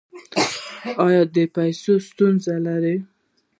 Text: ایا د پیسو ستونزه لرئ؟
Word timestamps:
ایا 1.05 1.21
د 1.35 1.37
پیسو 1.55 1.93
ستونزه 2.07 2.53
لرئ؟ 2.65 2.97